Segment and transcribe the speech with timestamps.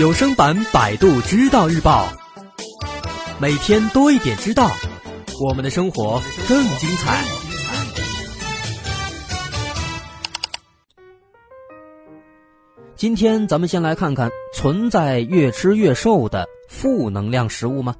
[0.00, 2.08] 有声版《百度知道日报》，
[3.38, 4.70] 每天多一点知道，
[5.44, 6.18] 我们的生活
[6.48, 7.22] 更精彩。
[12.96, 17.94] 今天咱们先来看看存在越吃越瘦的负能量食物吗？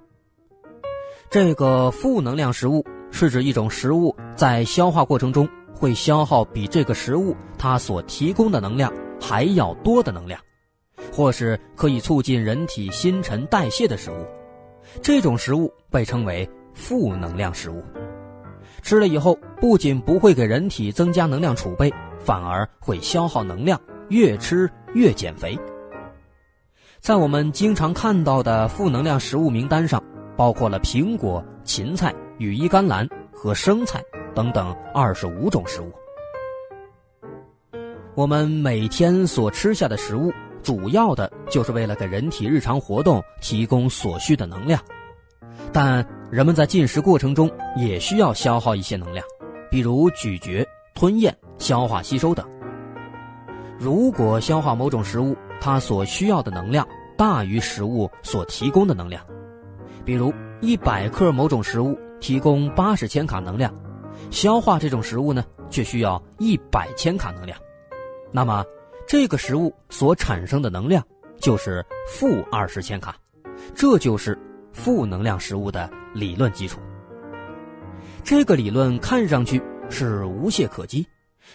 [1.28, 10.40] 这个负能量食物是指一种食物在消化过程中会消耗比这个食物它所提供的能量还要多的能量，
[11.12, 14.26] 或是可以促进人体新陈代谢的食物。
[15.02, 17.82] 这种食物被称为负能量食物。
[18.82, 25.58] 吃了以后，不仅不会给人体增加能量储备，反而会消耗能量，越吃越减肥。
[27.00, 30.02] 在我们经常看到的负能量食物名单上。
[30.36, 34.02] 包括了苹果、芹菜、羽衣甘蓝和生菜
[34.34, 35.92] 等等二十五种食物。
[38.14, 44.80] 我们每天所吃下的食物，主要的就是为了给人体日常活动提供所需的能量。
[45.72, 49.24] 但人们在进食过程中也需要消耗一些能量，
[49.70, 52.46] 比如咀嚼、吞咽、消化吸收等。
[53.78, 59.24] 如果消化某种食物，它所需要的能量大于食物所提供的能量。
[60.04, 63.72] 比如，一百克某种食物提供八十千卡能量，
[64.30, 67.58] 消化这种食物呢，却需要一百千卡能量。
[68.32, 68.64] 那么，
[69.10, 71.04] 这个食物所产生的能量
[71.40, 73.16] 就是负二十千卡，
[73.74, 74.38] 这就是
[74.72, 76.78] 负能量食物的理论基础。
[78.22, 81.04] 这个理论看上去是无懈可击，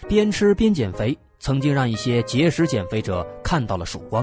[0.06, 4.22] 边吃边减肥，曾经让一些节食减肥者看到了曙光。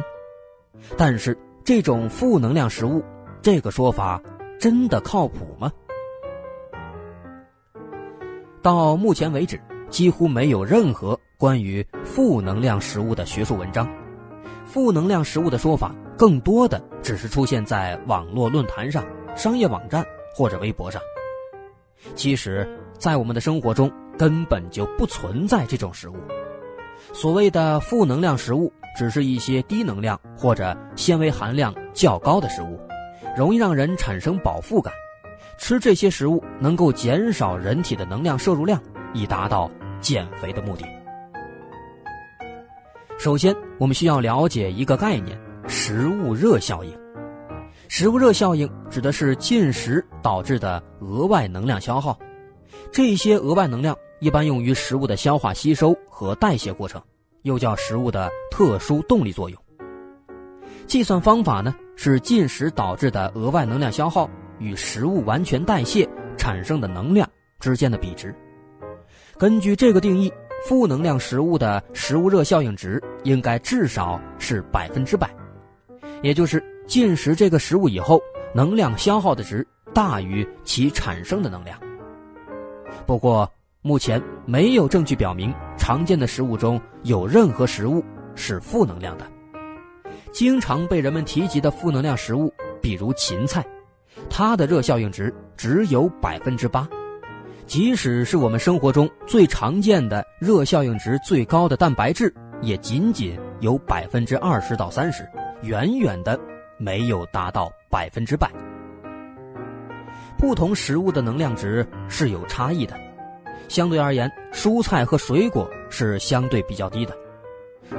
[0.96, 3.04] 但是，这种负能量食物。
[3.42, 4.22] 这个说法
[4.60, 5.72] 真的靠谱吗？
[8.62, 13.86] 到目前为止，几乎没有任何关于负能量食物的学术文章。
[14.66, 19.04] 负能量食物的说法更多的只是出现在网络论坛上、
[19.36, 21.02] 商业网站或者微博上。
[22.16, 22.66] 其实，
[22.98, 26.16] 在我们的生活中根本就不存在这种食物。
[27.12, 32.80] 所谓的负能量食物，只是一些低能量或者纤维含量较高的食物。
[33.36, 34.94] 容易让人产生饱腹感，
[35.58, 38.82] 吃这些食物能够减少人体的能量摄入量，
[39.14, 40.86] 以达到减肥的目的。
[43.24, 46.92] 首先，我们需要了解一个概念：食物热效应。
[47.88, 52.20] 食物热效应指的是进食导致的额外能量消耗，
[52.92, 57.02] 这些额外能量一般用于食物的消化吸收和代谢过程，
[57.44, 59.58] 又叫食物的特殊动力作用。
[60.86, 61.74] 计算方法呢？
[61.96, 64.30] 是进食导致的额外能量消耗
[64.60, 66.06] 与食物完全代谢
[66.38, 67.26] 产生的能量
[67.62, 68.36] 之间的比值。
[69.38, 70.32] 根据这个定义，
[70.68, 75.30] 负能量食物的食物热效应值应该至少是百分之百，
[76.22, 78.22] 也就是进食这个食物以后，
[78.54, 81.78] 能量消耗的值大于其产生的能量。
[83.06, 83.52] 不过，
[83.82, 88.02] 目前没有证据表明常见的食物中有任何食物
[88.34, 89.28] 是负能量的。
[90.32, 93.66] 经常被人们提及的负能量食物，比如芹菜，
[94.30, 96.88] 它的热效应值只有百分之八。
[97.66, 105.28] 即使是我们生活中最常见的热效应值最高的蛋白质，也仅仅有百分之二十到三十，
[105.62, 106.40] 远远的
[106.78, 108.50] 没有达到百分之百。
[110.38, 112.96] 不同食物的能量值是有差异的，
[113.68, 117.16] 相对而言，蔬菜和水果是相对比较低的，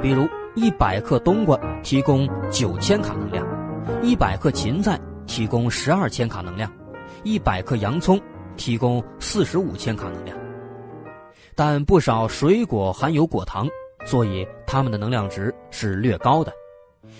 [0.01, 0.29] 比如。
[0.57, 3.45] 一百克冬瓜提供九千卡能量，
[4.05, 4.97] 一百克芹菜
[5.27, 6.73] 提供十二千卡能量，
[7.25, 8.21] 一百克洋葱
[8.57, 10.37] 提供四十五千卡能量。
[11.55, 13.69] 但不少水果含有果糖，
[14.07, 16.53] 所以它们的能量值是略高的。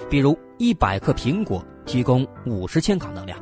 [0.09, 3.39] 比如，一百克苹果提供五十千卡能量。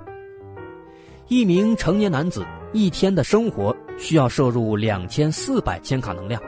[1.29, 6.43] 一名成年男子一天的生活需要摄入两千四百千卡能量，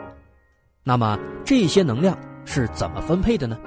[0.82, 2.16] 那么这些能量。
[2.47, 3.58] 是怎么分配的呢？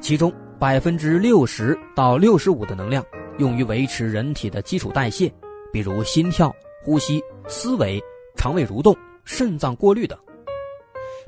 [0.00, 3.04] 其中百分之六十到六十五的能量
[3.38, 5.28] 用于维持人体的基础代谢，
[5.72, 6.54] 比如心跳、
[6.84, 8.02] 呼吸、思维、
[8.36, 10.18] 肠胃蠕动、肾脏过滤等；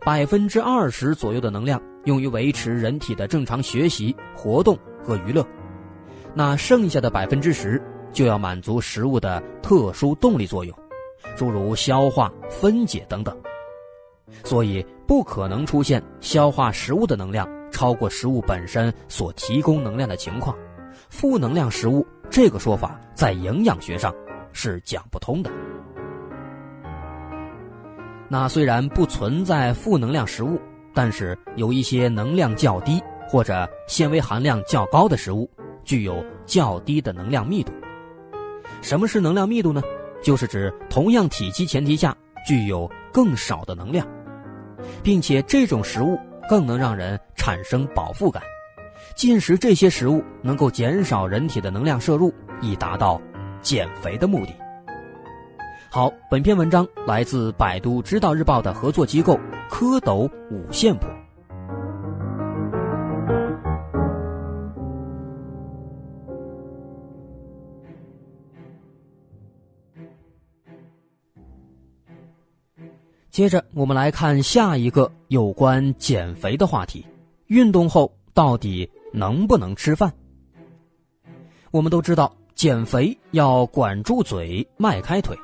[0.04, 5.46] 百分之二十左右的能量用于维持人体的正常学习、活动和娱乐。
[6.34, 7.80] 那剩下的百分之十
[8.12, 10.76] 就要满足食物的特殊动力作用，
[11.36, 13.34] 诸如消化、分解等等。
[14.42, 20.56] 所以不可能出现消化食物的能量超过食物本身所提供能量的情况，
[21.08, 24.12] 负能量食物这个说法在营养学上
[24.54, 25.50] 是讲不通的。
[28.26, 30.58] 那虽然不存在负能量食物，
[30.94, 35.48] 但是有一些能量较低或者纤维含量较高的食物，
[35.84, 37.70] 具有较低的能量密度。
[38.80, 39.82] 什么是能量密度呢？
[40.22, 42.16] 就是指同样体积前提下
[42.46, 44.06] 具有更少的能量，
[45.02, 46.18] 并且这种食物
[46.48, 48.42] 更能让人产生饱腹感。
[49.14, 53.20] 进食这些食物能够减少人体的能量摄入，以达到
[53.64, 54.54] 减肥的目的。
[55.90, 59.40] 好，本篇文章来自百度知道日报的合作机构
[59.70, 61.06] 蝌蚪五线谱。
[73.30, 77.04] 接着，我们来看下一个有关减肥的话题：
[77.46, 80.12] 运动后到底能不能吃饭？
[81.72, 85.38] 我们都知道，减肥要管住嘴，迈开腿，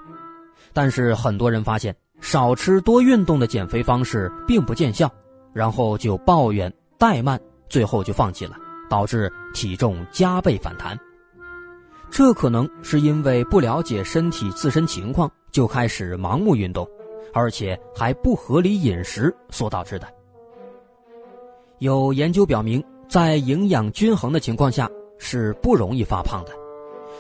[0.73, 5.11] 但是很多人发现，少吃多运动的减肥方式并不见效，
[5.53, 8.57] 然后就抱怨怠慢，最后就放弃了，
[8.89, 10.99] 导致体重加倍反弹。
[12.11, 16.89] 这可能是因为不了解身体自身情况，就开始盲目运动。
[17.33, 20.09] 而且还不合理饮食所导致的。
[21.79, 26.51] 有研究表明，在营养均衡的情况下是不容易发胖的，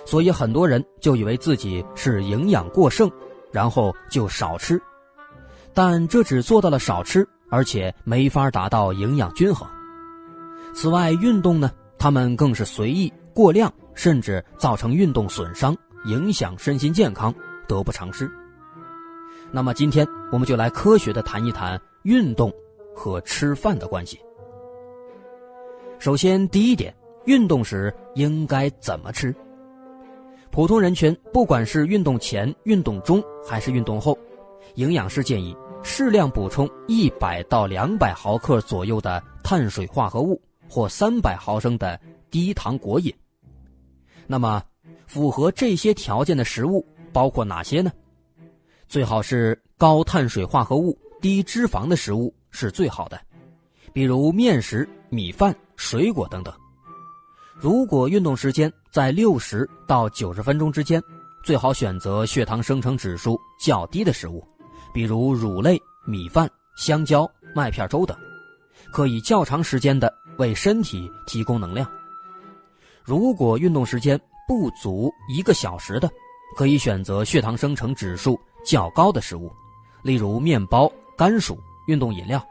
[0.04, 3.10] 所以很多人就以为自己是营养过剩，
[3.52, 4.80] 然后就少吃，
[5.72, 9.68] 但这只做到了少吃，而且没法达到营养均衡。
[10.72, 15.76] 此外，运动呢，他们更是随意过量，甚至造成运动损伤，
[16.06, 17.34] 影响身心健康，
[17.68, 18.30] 得不偿失。
[19.52, 22.52] 那么今天我们就来科学的谈一谈运动
[22.94, 24.20] 和吃饭的关系。
[25.98, 26.94] 首先，第一点，
[27.26, 29.34] 运动时应该怎么吃？
[30.50, 34.18] 普通人群，不管是运动前、运动中还是运动后，
[34.74, 41.98] 营养师建议适量补充一百到两百毫克左右的碳水化合物或三百毫升的
[42.30, 43.14] 低糖果饮。
[44.26, 44.60] 那么，
[45.06, 47.92] 符合这些条件的食物包括哪些呢？
[48.88, 53.20] 最好是高碳水化合物、低脂肪的食物是最好的，
[53.92, 56.52] 比如面食、米饭、水果等等。
[57.62, 61.02] 如果运动时间在六十到九十分钟之间，
[61.44, 64.42] 最好选择血糖生成指数较低的食物，
[64.94, 68.16] 比如乳类、米饭、香蕉、麦片粥等，
[68.90, 71.86] 可以较长时间的为身体提供能量。
[73.04, 74.18] 如果运动时间
[74.48, 76.08] 不足一个小时的，
[76.56, 78.40] 可以选择血糖生成指数。
[78.62, 79.50] 较高的食物，
[80.02, 82.42] 例如面包、甘薯、运动饮料，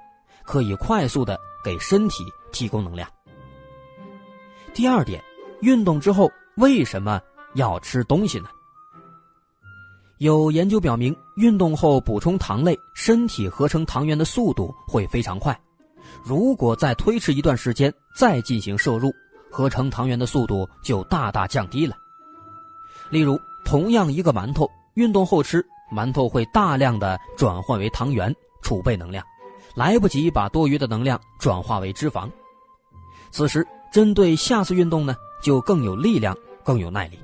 [0.44, 3.08] 可以快速的给身体提供能量。
[4.74, 5.24] 第二点，
[5.62, 7.22] 运动之后为什么
[7.56, 8.50] 要吃东西呢？
[10.20, 15.58] 有研究表明，运动后补充糖类，身体合成糖原的速度会非常快。
[16.24, 19.12] 如果再推迟一段时间再进行摄入，
[19.50, 21.96] 合成糖原的速度就大大降低了。
[23.10, 25.66] 例如，同样一个馒头，运动后吃。
[25.92, 28.32] 馒头会大量的转换为糖原，
[28.62, 29.26] 储备能量，
[29.74, 32.30] 来不及把多余的能量转化为脂肪。
[33.32, 37.20] 此时，针对下次运动呢，就更有力量，更有耐力。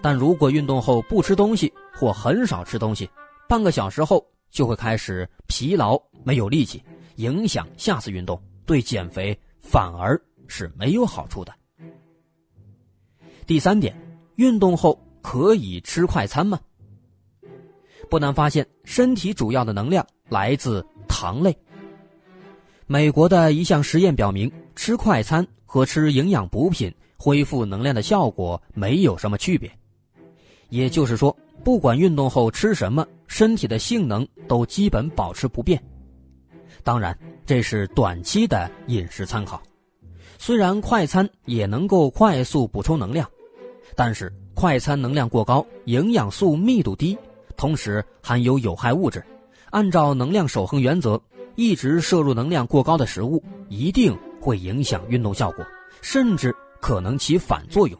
[0.00, 3.08] 但如果运动后不吃东西或很少吃东西，
[3.48, 6.82] 半个小时后就会开始疲劳，没有力气，
[7.16, 11.52] 影响下次运动，对减肥反而是没有好处的。
[13.46, 13.94] 第三点，
[14.36, 16.58] 运动后可以吃快餐吗？
[18.08, 21.56] 不难发现，身体主要的能量来自糖类。
[22.86, 29.72] 美国的一项实验表明，吃快餐和吃营养补品恢复能量的效果没有什么区别。
[30.68, 35.82] 也就是说，不管运动后吃什么，身体的性能都基本保持不变。
[36.84, 39.62] 当然，这是短期的饮食参考。
[40.38, 43.26] 虽然快餐也能够快速补充能量，
[43.96, 47.16] 但是快餐能量过高，营养素密度低。
[47.56, 49.24] 同时含有有害物质，
[49.70, 51.18] 按照能量守恒原则，
[51.54, 55.64] 一直摄入能量过高的食物一定会影响运动效果，
[56.00, 57.96] 甚至可能起反作用，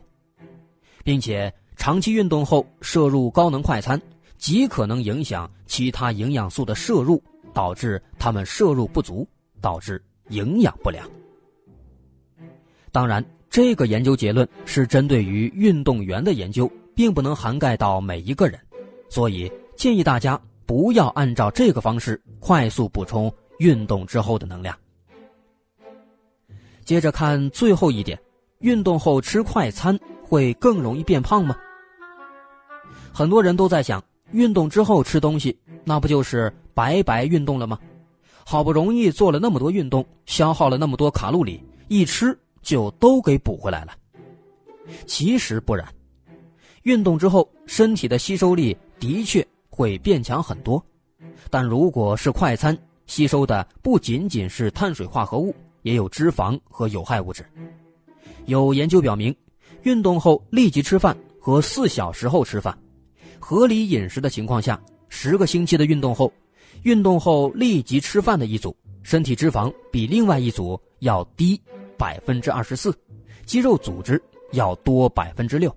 [1.04, 4.00] 并且长期运动后摄入高能快餐，
[4.38, 7.22] 极可能影响其他营养素的摄入，
[7.54, 9.24] 导致它们摄入不足，
[9.60, 11.08] 导致营养不良。
[12.90, 18.58] 当然，这个研究结论是针对于运动员的研究，并不能涵盖到每一个人。
[19.08, 24.76] 所以建议大家不要按照这个方式快速补充运动之后的能量。
[26.84, 28.18] 接着看最后一点，
[28.58, 31.56] 运动后吃快餐会更容易变胖吗？
[33.12, 37.78] 很多人都在想，运动之后吃东西，那不就是白白运动了吗？
[38.44, 43.92] 好不容易做了那么多运动，消耗了那么多卡路里，一吃就都给补回来了。
[45.06, 45.86] 其实不然，
[46.82, 50.84] 运动之后身体的吸收力的确会变强很多，
[51.50, 57.44] 但如果是快餐，吸收的不仅仅是碳水化合物，也有脂肪和有害物质。
[58.46, 59.34] 有研究表明，
[59.82, 62.76] 运动后立即吃饭和四小时后吃饭，
[63.38, 66.32] 合理饮食的情况下，十个星期的运动后，
[66.82, 71.60] 运动后立即吃饭的一组，身体脂肪比另外一组要低
[71.96, 72.92] 百分之二十四，
[73.44, 74.20] 肌肉组织
[74.52, 75.74] 要多百分之六。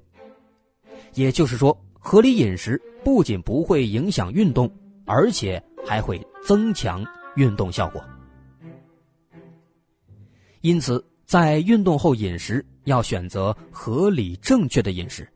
[1.14, 4.70] 也就是说，合理饮食不仅不会影响运动，
[5.06, 8.04] 而且还会增强运动效果。
[10.66, 11.04] 因此。
[11.28, 15.28] 在运动后饮食要选择合理正确的饮食，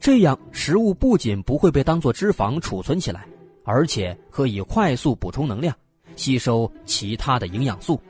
[0.00, 3.28] 这样食物不仅不会被当作脂肪储存起来，
[3.62, 5.76] 而且可以快速补充能量，
[6.16, 8.00] 吸收其他的营养素，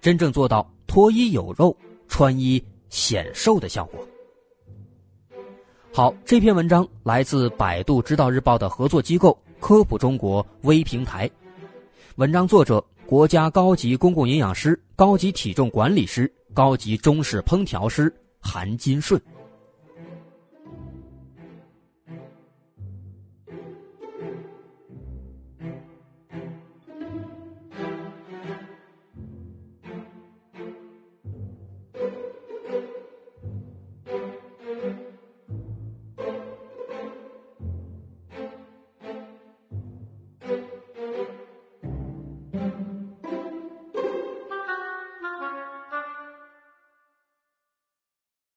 [0.00, 3.98] 真正做到脱衣有肉、穿衣显瘦的效果。
[5.92, 11.28] 好，这篇文章来自百度知道日报的合作机构科普中国微平台，
[12.14, 16.30] 文章作者国家高级公共营养师、高级体重管理师。
[16.52, 19.18] 高级中式烹调师韩金顺。